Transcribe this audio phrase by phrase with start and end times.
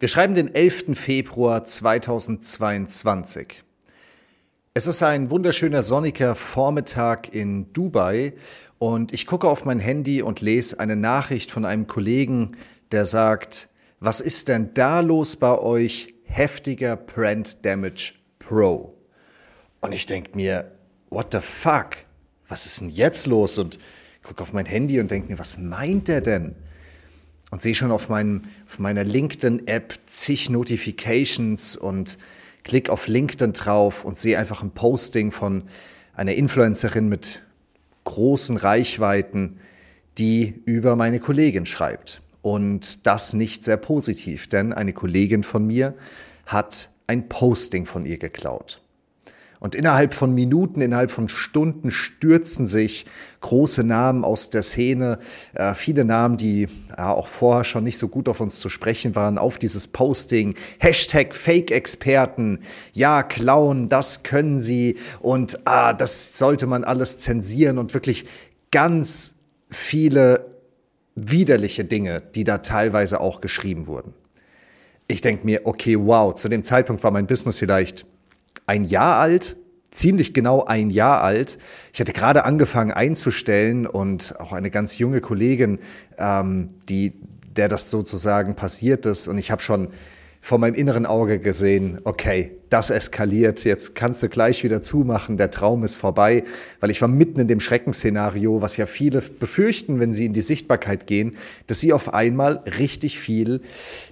[0.00, 0.98] Wir schreiben den 11.
[0.98, 3.62] Februar 2022.
[4.72, 8.32] Es ist ein wunderschöner sonniger Vormittag in Dubai
[8.78, 12.56] und ich gucke auf mein Handy und lese eine Nachricht von einem Kollegen,
[12.92, 13.68] der sagt,
[13.98, 16.14] was ist denn da los bei euch?
[16.24, 18.96] Heftiger Brand Damage Pro.
[19.82, 20.72] Und ich denke mir,
[21.10, 21.96] what the fuck?
[22.48, 23.58] Was ist denn jetzt los?
[23.58, 23.78] Und
[24.22, 26.56] gucke auf mein Handy und denke mir, was meint der denn?
[27.50, 32.18] Und sehe schon auf, meinem, auf meiner LinkedIn-App zig Notifications und
[32.64, 35.64] klick auf LinkedIn drauf und sehe einfach ein Posting von
[36.14, 37.42] einer Influencerin mit
[38.04, 39.58] großen Reichweiten,
[40.18, 42.22] die über meine Kollegin schreibt.
[42.42, 45.94] Und das nicht sehr positiv, denn eine Kollegin von mir
[46.46, 48.80] hat ein Posting von ihr geklaut.
[49.60, 53.04] Und innerhalb von Minuten, innerhalb von Stunden stürzen sich
[53.40, 55.18] große Namen aus der Szene,
[55.52, 59.14] äh, viele Namen, die ja, auch vorher schon nicht so gut auf uns zu sprechen
[59.14, 60.54] waren, auf dieses Posting.
[60.78, 62.60] Hashtag Fake-Experten.
[62.94, 64.96] Ja, klauen, das können sie.
[65.20, 68.24] Und ah, das sollte man alles zensieren und wirklich
[68.70, 69.34] ganz
[69.68, 70.46] viele
[71.14, 74.14] widerliche Dinge, die da teilweise auch geschrieben wurden.
[75.06, 78.06] Ich denke mir, okay, wow, zu dem Zeitpunkt war mein Business vielleicht
[78.66, 79.56] ein Jahr alt,
[79.90, 81.58] ziemlich genau ein Jahr alt.
[81.92, 85.78] Ich hatte gerade angefangen einzustellen und auch eine ganz junge Kollegin,
[86.18, 87.12] ähm, die,
[87.56, 89.28] der das sozusagen passiert ist.
[89.28, 89.88] Und ich habe schon
[90.40, 95.50] vor meinem inneren Auge gesehen, okay, das eskaliert, jetzt kannst du gleich wieder zumachen, der
[95.50, 96.44] Traum ist vorbei,
[96.78, 100.40] weil ich war mitten in dem Schreckensszenario, was ja viele befürchten, wenn sie in die
[100.40, 101.36] Sichtbarkeit gehen,
[101.66, 103.60] dass sie auf einmal richtig viel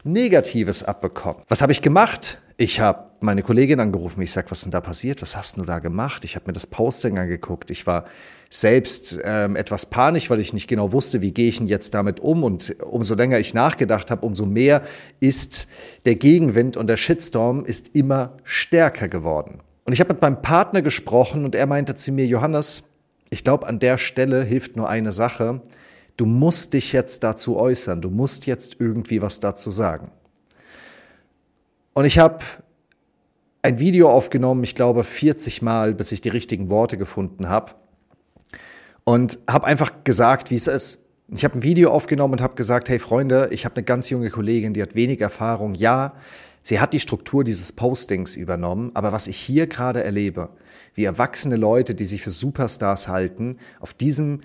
[0.04, 1.42] Negatives abbekommen.
[1.48, 2.40] Was habe ich gemacht?
[2.60, 4.20] Ich habe meine Kollegin angerufen.
[4.20, 5.22] Ich sag, was ist denn da passiert?
[5.22, 6.24] Was hast du da gemacht?
[6.24, 7.70] Ich habe mir das Posting angeguckt.
[7.70, 8.04] Ich war
[8.50, 12.18] selbst ähm, etwas panisch, weil ich nicht genau wusste, wie gehe ich denn jetzt damit
[12.18, 12.42] um.
[12.42, 14.82] Und umso länger ich nachgedacht habe, umso mehr
[15.20, 15.68] ist
[16.04, 19.60] der Gegenwind und der Shitstorm ist immer stärker geworden.
[19.84, 22.82] Und ich habe mit meinem Partner gesprochen und er meinte zu mir, Johannes,
[23.30, 25.62] ich glaube, an der Stelle hilft nur eine Sache.
[26.16, 28.00] Du musst dich jetzt dazu äußern.
[28.00, 30.10] Du musst jetzt irgendwie was dazu sagen.
[31.98, 32.44] Und ich habe
[33.60, 37.72] ein Video aufgenommen, ich glaube 40 Mal, bis ich die richtigen Worte gefunden habe.
[39.02, 41.04] Und habe einfach gesagt, wie es ist.
[41.26, 44.30] Ich habe ein Video aufgenommen und habe gesagt, hey Freunde, ich habe eine ganz junge
[44.30, 45.74] Kollegin, die hat wenig Erfahrung.
[45.74, 46.14] Ja,
[46.62, 50.50] sie hat die Struktur dieses Postings übernommen, aber was ich hier gerade erlebe,
[50.94, 54.42] wie erwachsene Leute, die sich für Superstars halten, auf diesem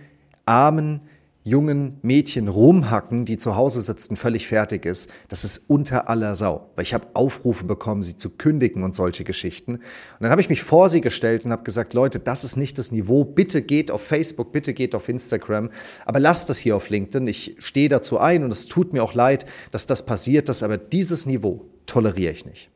[0.48, 1.02] armen,
[1.44, 6.70] jungen Mädchen rumhacken, die zu Hause sitzen, völlig fertig ist, das ist unter aller Sau.
[6.76, 9.76] Weil ich habe Aufrufe bekommen, sie zu kündigen und solche Geschichten.
[9.76, 9.82] Und
[10.22, 12.92] dann habe ich mich vor sie gestellt und habe gesagt, Leute, das ist nicht das
[12.92, 13.26] Niveau.
[13.26, 15.70] Bitte geht auf Facebook, bitte geht auf Instagram,
[16.06, 17.28] aber lasst das hier auf LinkedIn.
[17.28, 20.78] Ich stehe dazu ein und es tut mir auch leid, dass das passiert ist, aber
[20.78, 22.70] dieses Niveau toleriere ich nicht.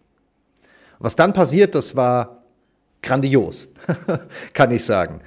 [0.99, 2.44] Was dann passiert, das war
[3.01, 3.72] grandios,
[4.53, 5.22] kann ich sagen.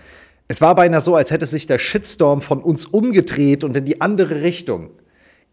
[0.51, 4.01] Es war beinahe so, als hätte sich der Shitstorm von uns umgedreht und in die
[4.01, 4.91] andere Richtung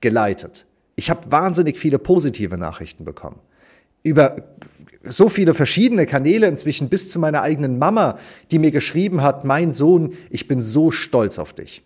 [0.02, 0.66] geleitet.
[0.96, 3.40] Ich habe wahnsinnig viele positive Nachrichten bekommen.
[4.02, 4.38] Über
[5.03, 8.18] so viele verschiedene Kanäle inzwischen bis zu meiner eigenen Mama,
[8.50, 11.84] die mir geschrieben hat, mein Sohn, ich bin so stolz auf dich.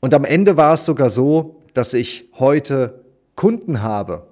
[0.00, 3.04] Und am Ende war es sogar so, dass ich heute
[3.36, 4.26] Kunden habe,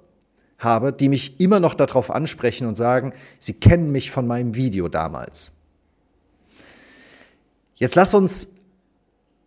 [0.57, 4.89] habe, die mich immer noch darauf ansprechen und sagen, sie kennen mich von meinem Video
[4.89, 5.54] damals.
[7.77, 8.47] Jetzt lass uns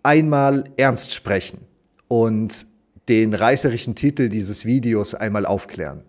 [0.03, 1.61] einmal ernst sprechen
[2.09, 2.67] und
[3.09, 6.03] den reißerischen Titel dieses Videos einmal aufklären.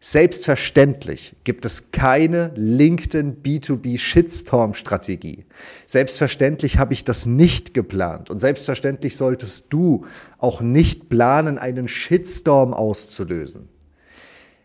[0.00, 5.46] Selbstverständlich gibt es keine LinkedIn B2B Shitstorm Strategie.
[5.86, 10.06] Selbstverständlich habe ich das nicht geplant und selbstverständlich solltest du
[10.38, 13.68] auch nicht planen, einen Shitstorm auszulösen.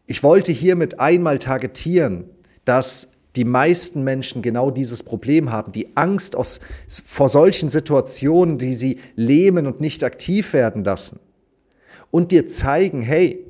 [0.06, 2.26] Ich wollte hiermit einmal targetieren,
[2.64, 6.60] dass die meisten Menschen genau dieses Problem haben, die Angst aus,
[7.06, 11.20] vor solchen Situationen, die sie lähmen und nicht aktiv werden lassen.
[12.12, 13.46] Und dir zeigen, hey,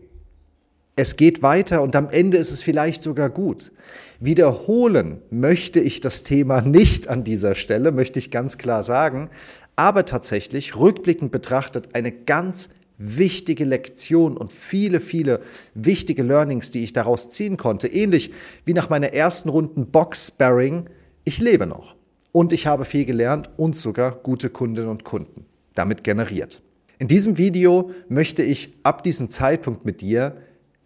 [0.95, 3.71] es geht weiter und am Ende ist es vielleicht sogar gut.
[4.19, 9.29] Wiederholen möchte ich das Thema nicht an dieser Stelle, möchte ich ganz klar sagen,
[9.75, 12.69] aber tatsächlich rückblickend betrachtet eine ganz
[13.01, 15.41] wichtige Lektion und viele, viele
[15.73, 17.87] wichtige Learnings, die ich daraus ziehen konnte.
[17.87, 18.31] Ähnlich
[18.65, 20.89] wie nach meiner ersten Runden Box-Sparring.
[21.23, 21.95] Ich lebe noch
[22.31, 26.61] und ich habe viel gelernt und sogar gute Kundinnen und Kunden damit generiert.
[26.99, 30.37] In diesem Video möchte ich ab diesem Zeitpunkt mit dir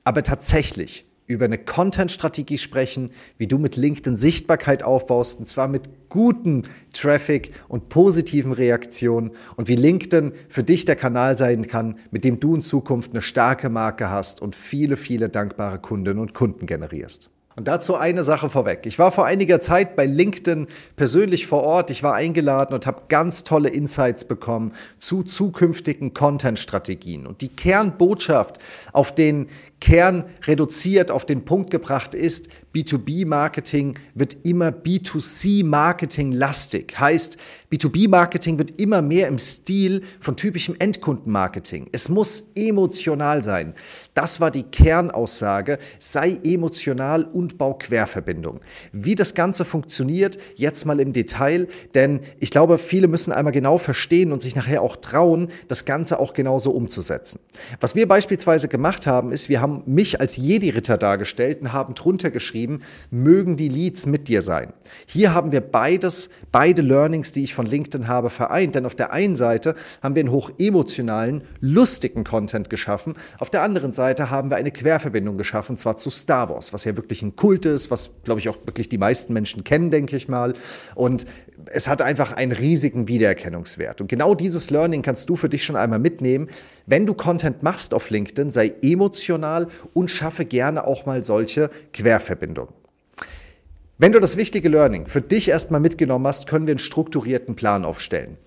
[0.05, 6.09] aber tatsächlich über eine Content-Strategie sprechen, wie du mit LinkedIn Sichtbarkeit aufbaust, und zwar mit
[6.09, 6.63] gutem
[6.93, 12.39] Traffic und positiven Reaktionen und wie LinkedIn für dich der Kanal sein kann, mit dem
[12.39, 17.29] du in Zukunft eine starke Marke hast und viele, viele dankbare Kundinnen und Kunden generierst.
[17.55, 18.85] Und dazu eine Sache vorweg.
[18.85, 20.67] Ich war vor einiger Zeit bei LinkedIn
[20.97, 21.89] persönlich vor Ort.
[21.89, 27.25] Ich war eingeladen und habe ganz tolle Insights bekommen zu zukünftigen Content-Strategien.
[27.25, 28.59] Und die Kernbotschaft,
[28.91, 29.47] auf den
[29.79, 36.99] Kern reduziert auf den Punkt gebracht ist, B2B-Marketing wird immer B2C-Marketing lastig.
[36.99, 37.37] Heißt,
[37.71, 41.87] B2B-Marketing wird immer mehr im Stil von typischem Endkundenmarketing.
[41.93, 43.75] Es muss emotional sein.
[44.13, 45.77] Das war die Kernaussage.
[45.99, 48.59] Sei emotional und bau Querverbindung.
[48.91, 53.77] Wie das Ganze funktioniert, jetzt mal im Detail, denn ich glaube, viele müssen einmal genau
[53.77, 57.39] verstehen und sich nachher auch trauen, das Ganze auch genauso umzusetzen.
[57.79, 62.31] Was wir beispielsweise gemacht haben, ist, wir haben mich als Jedi-Ritter dargestellt und haben drunter
[62.31, 62.64] geschrieben,
[63.11, 64.73] mögen die Leads mit dir sein.
[65.05, 68.75] Hier haben wir beides, beide Learnings, die ich von LinkedIn habe, vereint.
[68.75, 73.15] Denn auf der einen Seite haben wir einen hoch emotionalen, lustigen Content geschaffen.
[73.39, 76.83] Auf der anderen Seite haben wir eine Querverbindung geschaffen, und zwar zu Star Wars, was
[76.83, 80.15] ja wirklich ein Kult ist, was, glaube ich, auch wirklich die meisten Menschen kennen, denke
[80.15, 80.53] ich mal.
[80.95, 81.25] Und
[81.71, 84.01] es hat einfach einen riesigen Wiedererkennungswert.
[84.01, 86.47] Und genau dieses Learning kannst du für dich schon einmal mitnehmen.
[86.85, 92.54] Wenn du Content machst auf LinkedIn, sei emotional und schaffe gerne auch mal solche Querverbindungen.
[93.97, 97.85] Wenn du das wichtige Learning für dich erstmal mitgenommen hast, können wir einen strukturierten Plan
[97.85, 98.37] aufstellen.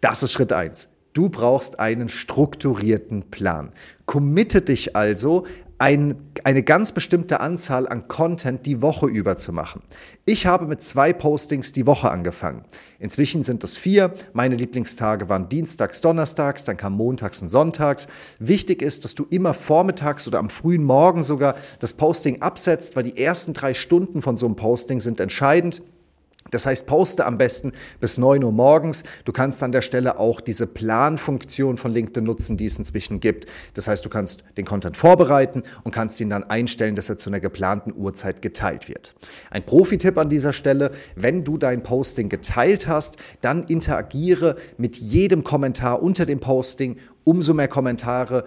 [0.00, 0.88] Das ist Schritt eins.
[1.12, 3.72] Du brauchst einen strukturierten Plan.
[4.06, 5.44] Committe dich also
[5.80, 9.80] ein, eine ganz bestimmte Anzahl an Content die Woche über zu machen.
[10.26, 12.66] Ich habe mit zwei Postings die Woche angefangen.
[12.98, 14.12] Inzwischen sind es vier.
[14.34, 18.08] Meine Lieblingstage waren Dienstags, Donnerstags, dann kam Montags und Sonntags.
[18.38, 23.04] Wichtig ist, dass du immer vormittags oder am frühen Morgen sogar das Posting absetzt, weil
[23.04, 25.80] die ersten drei Stunden von so einem Posting sind entscheidend.
[26.50, 29.04] Das heißt, poste am besten bis 9 Uhr morgens.
[29.24, 33.46] Du kannst an der Stelle auch diese Planfunktion von LinkedIn nutzen, die es inzwischen gibt.
[33.74, 37.30] Das heißt, du kannst den Content vorbereiten und kannst ihn dann einstellen, dass er zu
[37.30, 39.14] einer geplanten Uhrzeit geteilt wird.
[39.50, 45.44] Ein Profi-Tipp an dieser Stelle, wenn du dein Posting geteilt hast, dann interagiere mit jedem
[45.44, 46.96] Kommentar unter dem Posting.
[47.24, 48.44] Umso mehr Kommentare,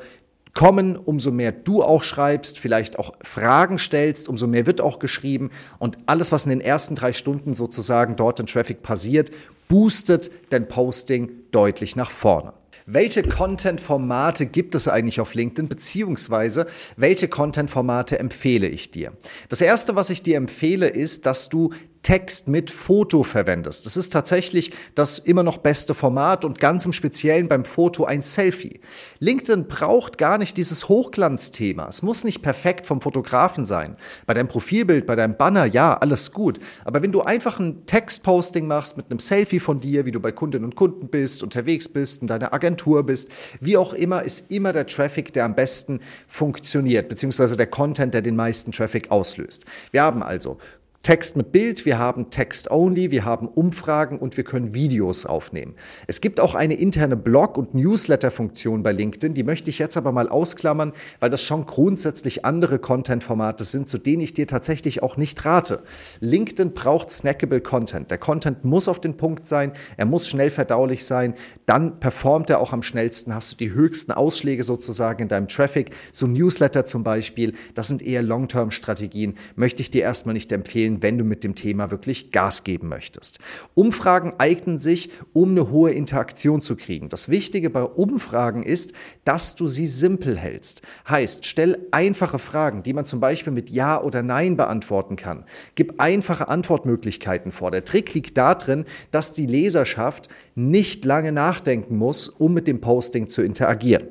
[0.54, 5.50] kommen, umso mehr du auch schreibst, vielleicht auch Fragen stellst, umso mehr wird auch geschrieben
[5.80, 9.32] und alles, was in den ersten drei Stunden sozusagen dort in Traffic passiert,
[9.68, 12.54] boostet dein Posting deutlich nach vorne.
[12.86, 16.68] Welche Content-Formate gibt es eigentlich auf LinkedIn, beziehungsweise
[16.98, 19.14] welche Content-Formate empfehle ich dir?
[19.48, 21.70] Das erste, was ich dir empfehle, ist, dass du
[22.04, 23.86] Text mit Foto verwendest.
[23.86, 28.22] Das ist tatsächlich das immer noch beste Format und ganz im Speziellen beim Foto ein
[28.22, 28.82] Selfie.
[29.20, 31.88] LinkedIn braucht gar nicht dieses Hochglanzthema.
[31.88, 33.96] Es muss nicht perfekt vom Fotografen sein.
[34.26, 36.60] Bei deinem Profilbild, bei deinem Banner, ja, alles gut.
[36.84, 40.34] Aber wenn du einfach ein Textposting machst mit einem Selfie von dir, wie du bei
[40.34, 43.30] Kundinnen und Kunden bist, unterwegs bist, in deiner Agentur bist,
[43.62, 48.22] wie auch immer, ist immer der Traffic, der am besten funktioniert, beziehungsweise der Content, der
[48.22, 49.66] den meisten Traffic auslöst.
[49.92, 50.58] Wir haben also
[51.04, 55.76] Text mit Bild, wir haben Text Only, wir haben Umfragen und wir können Videos aufnehmen.
[56.08, 60.14] Es gibt auch eine interne Blog- und Newsletter-Funktion bei LinkedIn, die möchte ich jetzt aber
[60.14, 65.18] mal ausklammern, weil das schon grundsätzlich andere Content-Formate sind, zu denen ich dir tatsächlich auch
[65.18, 65.84] nicht rate.
[66.22, 68.10] LinkedIn braucht snackable Content.
[68.10, 71.34] Der Content muss auf den Punkt sein, er muss schnell verdaulich sein,
[71.66, 75.92] dann performt er auch am schnellsten, hast du die höchsten Ausschläge sozusagen in deinem Traffic.
[76.14, 81.04] So Newsletter zum Beispiel, das sind eher Long-Term-Strategien, möchte ich dir erstmal nicht empfehlen empfehlen,
[81.04, 83.40] wenn du mit dem Thema wirklich Gas geben möchtest.
[83.76, 87.10] Umfragen eignen sich, um eine hohe Interaktion zu kriegen.
[87.10, 90.82] Das Wichtige bei Umfragen ist, dass du sie simpel hältst.
[91.08, 95.46] Heißt, stell einfache Fragen, die man zum Beispiel mit Ja oder Nein beantworten kann.
[95.76, 97.72] Gib einfache Antwortmöglichkeiten vor.
[97.72, 103.28] Der Trick liegt darin, dass die Leserschaft nicht lange nachdenken muss, um mit dem Posting
[103.28, 104.08] zu interagieren.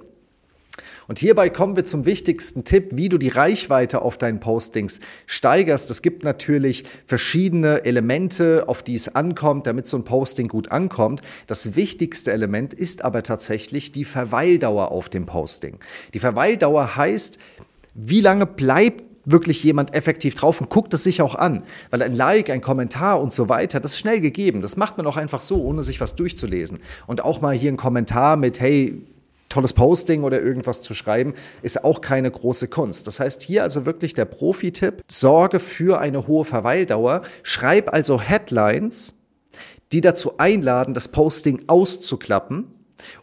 [1.07, 5.91] Und hierbei kommen wir zum wichtigsten Tipp, wie du die Reichweite auf deinen Postings steigerst.
[5.91, 11.21] Es gibt natürlich verschiedene Elemente, auf die es ankommt, damit so ein Posting gut ankommt.
[11.47, 15.79] Das wichtigste Element ist aber tatsächlich die Verweildauer auf dem Posting.
[16.15, 17.39] Die Verweildauer heißt,
[17.95, 21.63] wie lange bleibt wirklich jemand effektiv drauf und guckt es sich auch an.
[21.91, 24.63] Weil ein Like, ein Kommentar und so weiter, das ist schnell gegeben.
[24.63, 26.81] Das macht man auch einfach so, ohne sich was durchzulesen.
[27.07, 29.03] Und auch mal hier ein Kommentar mit, hey,
[29.53, 33.07] tolles Posting oder irgendwas zu schreiben, ist auch keine große Kunst.
[33.07, 39.15] Das heißt hier also wirklich der Profi-Tipp, sorge für eine hohe Verweildauer, schreib also Headlines,
[39.93, 42.67] die dazu einladen, das Posting auszuklappen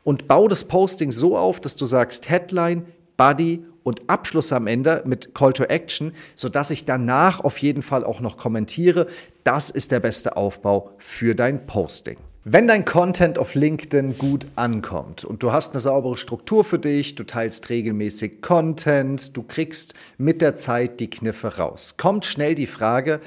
[0.04, 2.86] und bau das Posting so auf, dass du sagst Headline,
[3.18, 8.04] Body und Abschluss am Ende mit Call to Action, sodass ich danach auf jeden Fall
[8.04, 9.08] auch noch kommentiere.
[9.44, 12.18] Das ist der beste Aufbau für dein Posting.
[12.52, 17.14] Wenn dein Content auf LinkedIn gut ankommt und du hast eine saubere Struktur für dich,
[17.14, 22.66] du teilst regelmäßig Content, du kriegst mit der Zeit die Kniffe raus, kommt schnell die
[22.66, 23.20] Frage,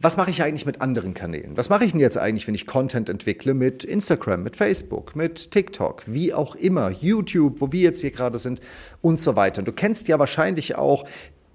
[0.00, 1.56] was mache ich eigentlich mit anderen Kanälen?
[1.56, 5.52] Was mache ich denn jetzt eigentlich, wenn ich Content entwickle mit Instagram, mit Facebook, mit
[5.52, 8.60] TikTok, wie auch immer, YouTube, wo wir jetzt hier gerade sind
[9.00, 9.60] und so weiter.
[9.60, 11.04] Und du kennst ja wahrscheinlich auch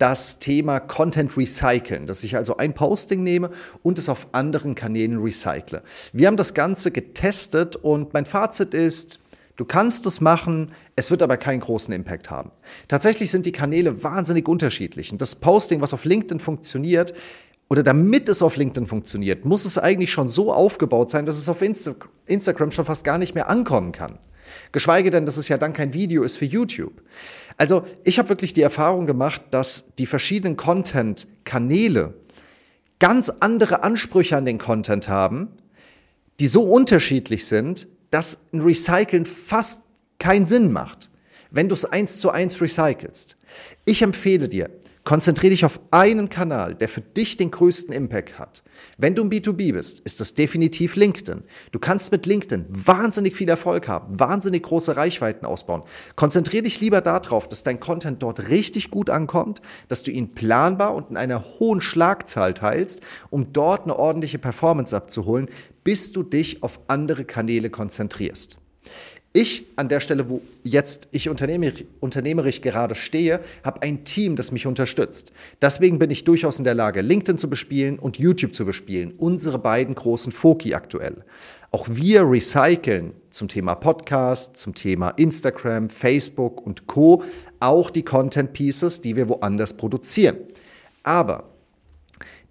[0.02, 3.52] das Thema Content Recyceln, dass ich also ein Posting nehme
[3.84, 5.84] und es auf anderen Kanälen recycle.
[6.12, 9.20] Wir haben das Ganze getestet und mein Fazit ist,
[9.58, 12.52] Du kannst es machen, es wird aber keinen großen Impact haben.
[12.88, 15.12] Tatsächlich sind die Kanäle wahnsinnig unterschiedlich.
[15.12, 17.14] Und das Posting, was auf LinkedIn funktioniert,
[17.70, 21.48] oder damit es auf LinkedIn funktioniert, muss es eigentlich schon so aufgebaut sein, dass es
[21.48, 21.94] auf Insta
[22.26, 24.18] Instagram schon fast gar nicht mehr ankommen kann.
[24.72, 27.02] Geschweige denn, dass es ja dann kein Video ist für YouTube.
[27.58, 32.14] Also ich habe wirklich die Erfahrung gemacht, dass die verschiedenen Content-Kanäle
[33.00, 35.50] ganz andere Ansprüche an den Content haben,
[36.40, 39.82] die so unterschiedlich sind, dass ein Recyceln fast
[40.20, 41.10] keinen Sinn macht,
[41.50, 43.38] wenn du es eins zu eins recycelst.
[43.86, 44.70] Ich empfehle dir,
[45.04, 48.62] Konzentriere dich auf einen Kanal, der für dich den größten Impact hat.
[48.98, 51.42] Wenn du ein B2B bist, ist das definitiv LinkedIn.
[51.72, 55.82] Du kannst mit LinkedIn wahnsinnig viel Erfolg haben, wahnsinnig große Reichweiten ausbauen.
[56.16, 60.94] Konzentriere dich lieber darauf, dass dein Content dort richtig gut ankommt, dass du ihn planbar
[60.94, 65.50] und in einer hohen Schlagzahl teilst, um dort eine ordentliche Performance abzuholen,
[65.84, 68.60] bis du dich auf andere Kanäle konzentrierst.
[69.34, 74.52] Ich an der Stelle, wo jetzt ich unternehmerisch, unternehmerisch gerade stehe, habe ein Team, das
[74.52, 75.32] mich unterstützt.
[75.62, 79.58] Deswegen bin ich durchaus in der Lage, LinkedIn zu bespielen und YouTube zu bespielen, unsere
[79.58, 81.24] beiden großen Foki aktuell.
[81.72, 87.24] Auch wir recyceln zum Thema Podcast, zum Thema Instagram, Facebook und Co.
[87.62, 90.40] auch die Content Pieces, die wir woanders produzieren.
[91.04, 91.51] Aber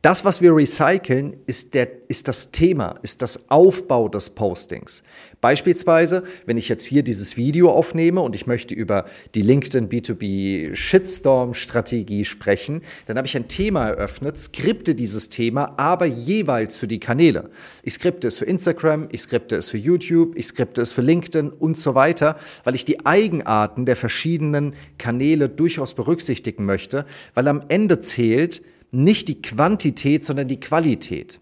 [0.03, 5.03] das, was wir recyceln, ist, der, ist das Thema, ist das Aufbau des Postings.
[5.43, 9.05] Beispielsweise, wenn ich jetzt hier dieses Video aufnehme und ich möchte über
[9.35, 15.75] die LinkedIn B2B Shitstorm Strategie sprechen, dann habe ich ein Thema eröffnet, skripte dieses Thema,
[15.77, 17.51] aber jeweils für die Kanäle.
[17.83, 21.51] Ich skripte es für Instagram, ich skripte es für YouTube, ich skripte es für LinkedIn
[21.51, 27.05] und so weiter, weil ich die Eigenarten der verschiedenen Kanäle durchaus berücksichtigen möchte,
[27.35, 31.41] weil am Ende zählt, nicht die Quantität, sondern die Qualität.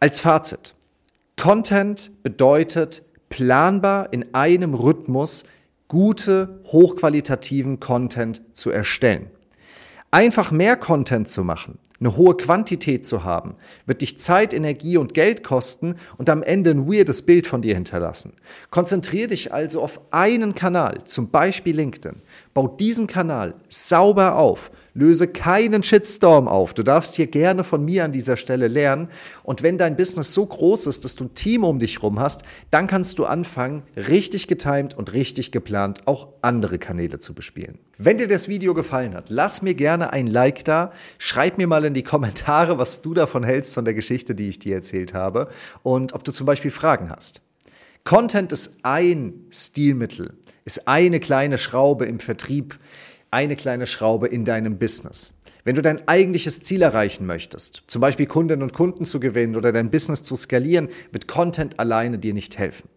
[0.00, 0.74] Als Fazit.
[1.36, 5.44] Content bedeutet planbar in einem Rhythmus
[5.88, 9.30] gute, hochqualitativen Content zu erstellen.
[10.10, 13.54] Einfach mehr Content zu machen, eine hohe Quantität zu haben,
[13.86, 17.74] wird dich Zeit, Energie und Geld kosten und am Ende ein weirdes Bild von dir
[17.74, 18.34] hinterlassen.
[18.70, 22.22] Konzentriere dich also auf einen Kanal, zum Beispiel LinkedIn.
[22.54, 26.74] Bau diesen Kanal sauber auf löse keinen Shitstorm auf.
[26.74, 29.08] Du darfst hier gerne von mir an dieser Stelle lernen.
[29.42, 32.42] Und wenn dein Business so groß ist, dass du ein Team um dich rum hast,
[32.70, 37.78] dann kannst du anfangen, richtig getimt und richtig geplant auch andere Kanäle zu bespielen.
[37.98, 40.92] Wenn dir das Video gefallen hat, lass mir gerne ein Like da.
[41.18, 44.58] Schreib mir mal in die Kommentare, was du davon hältst von der Geschichte, die ich
[44.58, 45.48] dir erzählt habe
[45.82, 47.42] und ob du zum Beispiel Fragen hast.
[48.04, 50.34] Content ist ein Stilmittel,
[50.64, 52.78] ist eine kleine Schraube im Vertrieb,
[53.30, 55.32] eine kleine Schraube in deinem Business.
[55.64, 59.72] Wenn du dein eigentliches Ziel erreichen möchtest, zum Beispiel Kundinnen und Kunden zu gewinnen oder
[59.72, 62.88] dein Business zu skalieren, wird Content alleine dir nicht helfen.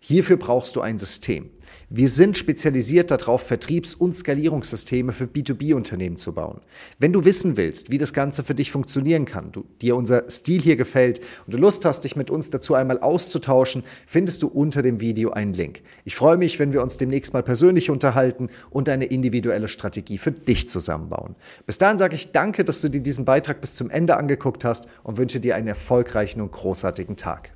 [0.00, 1.50] Hierfür brauchst du ein System.
[1.88, 6.60] Wir sind spezialisiert darauf, Vertriebs- und Skalierungssysteme für B2B-Unternehmen zu bauen.
[6.98, 10.60] Wenn du wissen willst, wie das Ganze für dich funktionieren kann, du, dir unser Stil
[10.60, 14.82] hier gefällt und du Lust hast, dich mit uns dazu einmal auszutauschen, findest du unter
[14.82, 15.82] dem Video einen Link.
[16.04, 20.32] Ich freue mich, wenn wir uns demnächst mal persönlich unterhalten und eine individuelle Strategie für
[20.32, 21.36] dich zusammenbauen.
[21.66, 24.88] Bis dahin sage ich danke, dass du dir diesen Beitrag bis zum Ende angeguckt hast
[25.04, 27.55] und wünsche dir einen erfolgreichen und großartigen Tag.